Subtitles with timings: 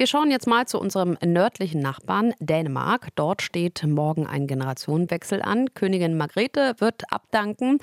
[0.00, 3.08] Wir schauen jetzt mal zu unserem nördlichen Nachbarn Dänemark.
[3.16, 5.74] Dort steht morgen ein Generationenwechsel an.
[5.74, 7.80] Königin Margrethe wird abdanken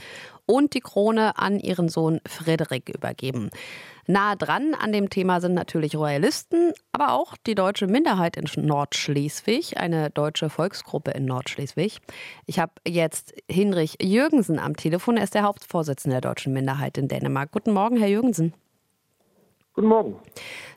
[0.47, 3.51] und die Krone an ihren Sohn Frederik übergeben.
[4.07, 9.77] Nahe dran an dem Thema sind natürlich Royalisten, aber auch die deutsche Minderheit in Nordschleswig,
[9.77, 11.99] eine deutsche Volksgruppe in Nordschleswig.
[12.47, 15.17] Ich habe jetzt Hinrich Jürgensen am Telefon.
[15.17, 17.51] Er ist der Hauptvorsitzende der deutschen Minderheit in Dänemark.
[17.51, 18.55] Guten Morgen, Herr Jürgensen.
[19.77, 20.15] Guten Morgen.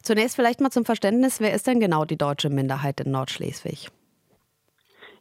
[0.03, 3.88] Zunächst vielleicht mal zum Verständnis, wer ist denn genau die deutsche Minderheit in Nordschleswig?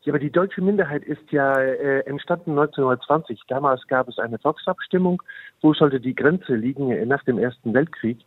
[0.04, 3.42] Ja, aber die deutsche Minderheit ist ja äh, entstanden 1920.
[3.50, 5.22] Damals gab es eine Volksabstimmung,
[5.62, 8.18] wo sollte die Grenze liegen äh, nach dem Ersten Weltkrieg.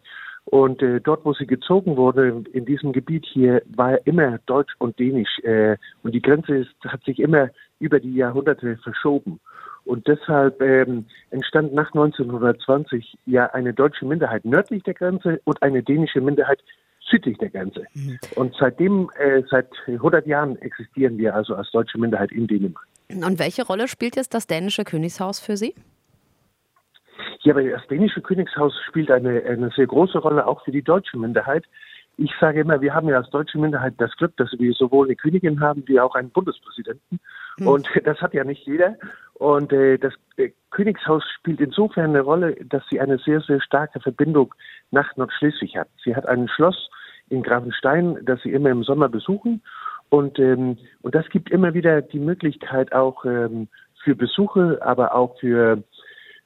[0.44, 4.98] Und äh, dort, wo sie gezogen wurde, in diesem Gebiet hier, war immer Deutsch und
[4.98, 5.38] Dänisch.
[5.44, 9.40] Äh, und die Grenze ist, hat sich immer über die Jahrhunderte verschoben.
[9.84, 15.82] Und deshalb ähm, entstand nach 1920 ja eine deutsche Minderheit nördlich der Grenze und eine
[15.82, 16.60] dänische Minderheit
[17.00, 17.84] südlich der Grenze.
[17.94, 18.18] Mhm.
[18.36, 22.86] Und seitdem, äh, seit 100 Jahren existieren wir also als deutsche Minderheit in Dänemark.
[23.10, 25.74] Und welche Rolle spielt jetzt das dänische Königshaus für Sie?
[27.42, 31.18] Ja, aber das dänische Königshaus spielt eine, eine sehr große Rolle auch für die deutsche
[31.18, 31.64] Minderheit.
[32.16, 35.16] Ich sage immer, wir haben ja als deutsche Minderheit das Glück, dass wir sowohl eine
[35.16, 37.20] Königin haben wie auch einen Bundespräsidenten.
[37.58, 37.66] Mhm.
[37.66, 38.96] Und das hat ja nicht jeder.
[39.42, 43.98] Und äh, das äh, Königshaus spielt insofern eine Rolle, dass sie eine sehr, sehr starke
[43.98, 44.54] Verbindung
[44.92, 45.88] nach Nordschleswig hat.
[46.04, 46.88] Sie hat ein Schloss
[47.28, 49.60] in Grafenstein, das sie immer im Sommer besuchen.
[50.10, 53.66] Und, ähm, und das gibt immer wieder die Möglichkeit auch ähm,
[54.04, 55.82] für Besuche, aber auch für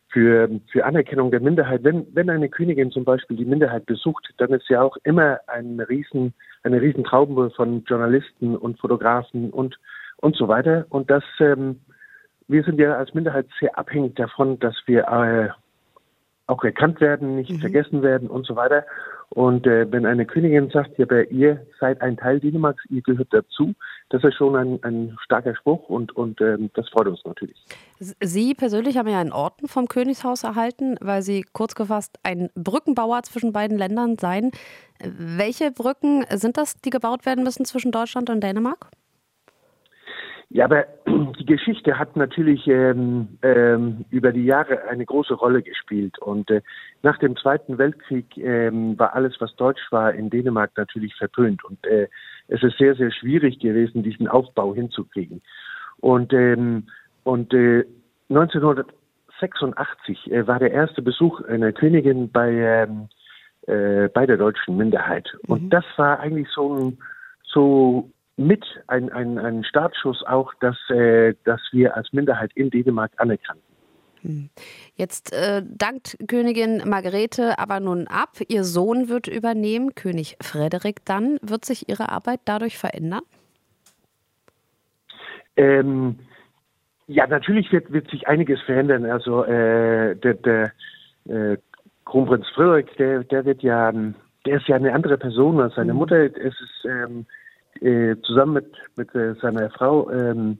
[0.08, 1.84] für, für Anerkennung der Minderheit.
[1.84, 5.80] Wenn, wenn eine Königin zum Beispiel die Minderheit besucht, dann ist ja auch immer ein
[5.80, 9.76] riesen, eine riesen von Journalisten und Fotografen und,
[10.18, 10.86] und so weiter.
[10.88, 11.80] Und das, ähm,
[12.48, 15.48] wir sind ja als Minderheit sehr abhängig davon, dass wir äh,
[16.46, 17.58] auch erkannt werden, nicht mhm.
[17.58, 18.84] vergessen werden und so weiter.
[19.30, 23.74] Und äh, wenn eine Königin sagt, ja, ihr seid ein Teil Dänemarks, ihr gehört dazu,
[24.10, 27.56] das ist schon ein, ein starker Spruch und, und ähm, das freut uns natürlich.
[27.98, 33.24] Sie persönlich haben ja einen Orden vom Königshaus erhalten, weil Sie kurz gefasst ein Brückenbauer
[33.24, 34.52] zwischen beiden Ländern seien.
[35.02, 38.90] Welche Brücken sind das, die gebaut werden müssen zwischen Deutschland und Dänemark?
[40.50, 46.16] Ja, aber die Geschichte hat natürlich ähm, ähm, über die Jahre eine große Rolle gespielt.
[46.18, 46.62] Und äh,
[47.02, 51.64] nach dem Zweiten Weltkrieg ähm, war alles, was deutsch war, in Dänemark natürlich verpönt.
[51.64, 52.06] Und äh,
[52.48, 55.42] es ist sehr, sehr schwierig gewesen, diesen Aufbau hinzukriegen.
[55.98, 56.86] Und, ähm,
[57.24, 57.84] und äh,
[58.28, 63.08] 1986 äh, war der erste Besuch einer Königin bei, ähm,
[63.66, 65.28] äh, bei der deutschen Minderheit.
[65.48, 65.70] Und mhm.
[65.70, 66.98] das war eigentlich so ein
[67.56, 73.12] so mit ein, ein, ein Startschuss auch, dass, äh, dass wir als Minderheit in Dänemark
[73.16, 73.62] anerkannten.
[74.22, 74.50] Hm.
[74.94, 78.38] Jetzt äh, dankt Königin Margarete aber nun ab.
[78.48, 81.38] Ihr Sohn wird übernehmen, König Frederik dann.
[81.42, 83.22] Wird sich Ihre Arbeit dadurch verändern?
[85.56, 86.18] Ähm,
[87.06, 89.06] ja, natürlich wird, wird sich einiges verändern.
[89.06, 90.72] Also äh, der, der
[91.28, 91.56] äh,
[92.04, 95.98] Kronprinz Frederik, der, der wird ja, der ist ja eine andere Person als seine hm.
[95.98, 96.24] Mutter.
[96.24, 97.26] Es ist ähm,
[97.82, 100.58] äh, zusammen mit, mit äh, seiner Frau ähm,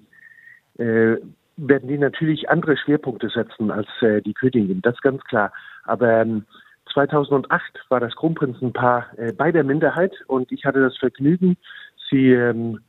[0.78, 1.16] äh,
[1.56, 5.52] werden die natürlich andere Schwerpunkte setzen als äh, die Königin, das ist ganz klar.
[5.84, 6.44] Aber ähm,
[6.92, 11.56] 2008 war das Kronprinzenpaar äh, bei der Minderheit und ich hatte das Vergnügen,
[12.10, 12.80] sie ähm,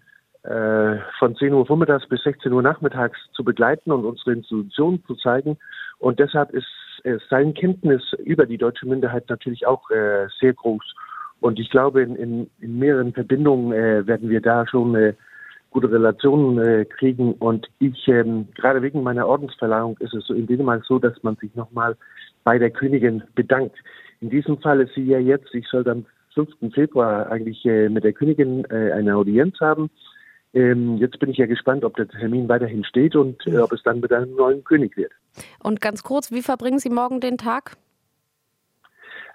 [0.44, 5.16] äh, von 10 Uhr vormittags bis 16 Uhr nachmittags zu begleiten und unsere Institutionen zu
[5.16, 5.58] zeigen.
[6.00, 6.68] Und deshalb ist
[7.04, 10.96] äh, sein Kenntnis über die deutsche Minderheit natürlich auch äh, sehr groß.
[11.40, 15.14] Und ich glaube, in, in, in mehreren Verbindungen äh, werden wir da schon äh,
[15.70, 17.34] gute Relationen äh, kriegen.
[17.34, 21.36] Und ich, ähm, gerade wegen meiner Ordensverleihung, ist es so in Dänemark so, dass man
[21.36, 21.96] sich nochmal
[22.44, 23.75] bei der Königin bedankt.
[24.22, 26.74] In diesem Fall ist sie ja jetzt, ich soll am 5.
[26.74, 29.90] Februar eigentlich äh, mit der Königin äh, eine Audienz haben.
[30.54, 33.84] Ähm, jetzt bin ich ja gespannt, ob der Termin weiterhin steht und äh, ob es
[33.84, 35.12] dann mit einem neuen König wird.
[35.64, 37.78] Und ganz kurz, wie verbringen Sie morgen den Tag?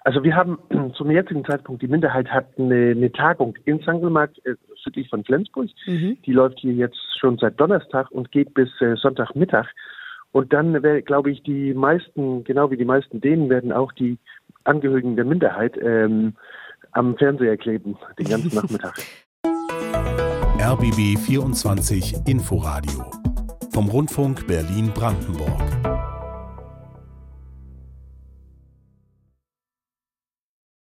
[0.05, 0.59] Also wir haben
[0.97, 5.69] zum jetzigen Zeitpunkt, die Minderheit hat eine, eine Tagung in Sankelmarkt, äh, südlich von Flensburg.
[5.87, 6.19] Mhm.
[6.25, 9.67] Die läuft hier jetzt schon seit Donnerstag und geht bis äh, Sonntagmittag.
[10.33, 14.19] Und dann, glaube ich, die meisten, genau wie die meisten Dänen, werden auch die
[14.65, 16.35] Angehörigen der Minderheit ähm,
[16.93, 18.95] am Fernseher kleben, den ganzen Nachmittag.
[20.59, 23.11] RBB 24 Inforadio
[23.75, 25.92] vom Rundfunk Berlin-Brandenburg.